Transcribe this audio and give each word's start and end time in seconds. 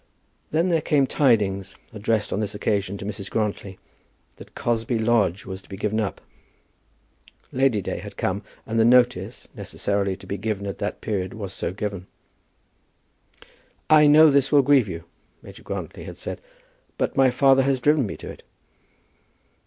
Then 0.49 0.69
there 0.69 0.81
came 0.81 1.05
tidings, 1.05 1.75
addressed 1.93 2.33
on 2.33 2.39
this 2.39 2.55
occasion 2.55 2.97
to 2.97 3.05
Mrs. 3.05 3.29
Grantly, 3.29 3.77
that 4.37 4.55
Cosby 4.55 4.97
Lodge 4.97 5.45
was 5.45 5.61
to 5.61 5.69
be 5.69 5.77
given 5.77 5.99
up. 5.99 6.21
Lady 7.51 7.83
day 7.83 7.99
had 7.99 8.17
come, 8.17 8.41
and 8.65 8.79
the 8.79 8.83
notice, 8.83 9.47
necessarily 9.53 10.15
to 10.17 10.25
be 10.25 10.37
given 10.37 10.65
at 10.65 10.79
that 10.79 11.01
period, 11.01 11.35
was 11.35 11.53
so 11.53 11.71
given. 11.71 12.07
"I 13.91 14.07
know 14.07 14.31
this 14.31 14.51
will 14.51 14.63
grieve 14.63 14.87
you," 14.87 15.03
Major 15.43 15.61
Grantly 15.61 16.05
had 16.05 16.17
said, 16.17 16.41
"but 16.97 17.15
my 17.15 17.29
father 17.29 17.61
has 17.61 17.79
driven 17.79 18.07
me 18.07 18.17
to 18.17 18.31
it." 18.31 18.41